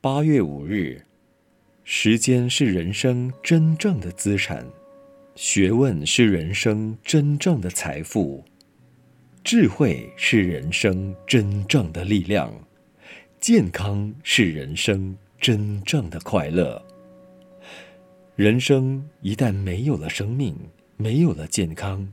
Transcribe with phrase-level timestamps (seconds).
[0.00, 1.02] 八月五日，
[1.82, 4.64] 时间是人生真正的资产，
[5.34, 8.44] 学问是人生真正的财富，
[9.42, 12.54] 智慧是人生真正的力量，
[13.40, 16.80] 健康是人生真正的快乐。
[18.36, 20.56] 人生一旦没有了生命，
[20.96, 22.08] 没有了健康，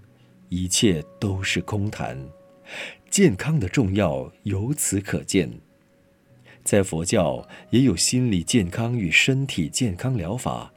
[0.50, 2.18] 一切都是空谈。
[3.12, 5.48] 健康的重要由此可见。
[6.66, 10.74] 在佛教也有心理健康与身体健康疗法。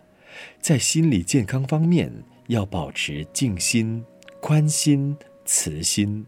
[0.60, 2.12] 在心理健康方面，
[2.46, 4.04] 要保持静心、
[4.40, 6.24] 宽心、慈心；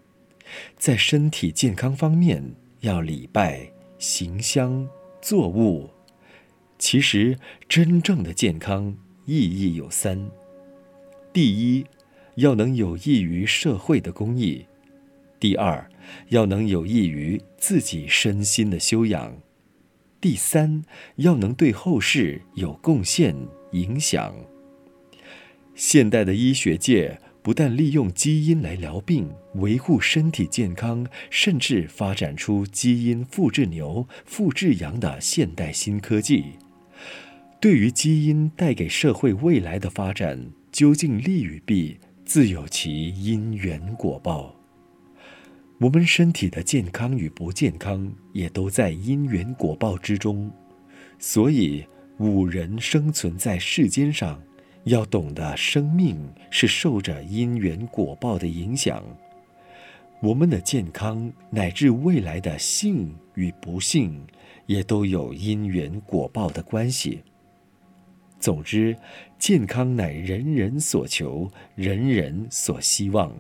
[0.77, 2.43] 在身体健康方面，
[2.81, 4.89] 要礼拜、行香、
[5.21, 5.91] 作物。
[6.79, 10.31] 其实，真正的健康意义有三：
[11.33, 11.85] 第一，
[12.37, 14.65] 要能有益于社会的公益；
[15.39, 15.89] 第二，
[16.31, 19.31] 要能有益于自己身心的修养；
[20.21, 20.83] 第三，
[21.17, 23.35] 要能对后世有贡献、
[23.73, 24.35] 影响。
[25.75, 36.45] 现代的医学界不但利用基因来疗病、维护身体健康，甚至发展出基因复制牛、复制羊的现代新科技。
[37.59, 44.60] 对于基因带给社会未来的发展，究竟利与弊，自有其因缘果报。
[45.81, 50.51] 我们身体的健康与不健康，也都在因缘果报之中。
[51.19, 51.83] 所以，
[52.19, 54.39] 五人生存在世间上，
[54.85, 59.03] 要懂得生命是受着因缘果报的影响。
[60.21, 64.23] 我们的健康乃至未来的幸与不幸，
[64.67, 67.23] 也都有因缘果报的关系。
[68.39, 68.95] 总之，
[69.39, 73.33] 健康乃人人所求，人人所希望。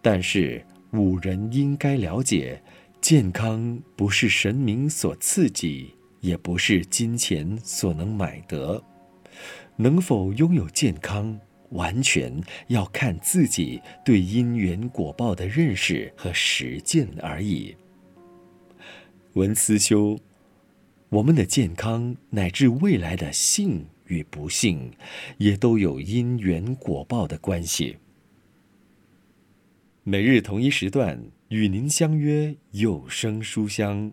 [0.00, 2.62] 但是，吾人应该了解，
[3.00, 8.82] 健康不是神明所赐给，也不是金钱所能买得。
[9.76, 17.74] 能否拥有健康，完全要看自己对因缘果报的认识和实践而已。
[19.32, 20.18] 文思修，
[21.08, 24.92] 我们的健康乃至未来的幸与不幸，
[25.38, 27.96] 也都有因缘果报的关系。
[30.04, 31.16] 每日同一时段
[31.50, 34.12] 与您相约有声书香。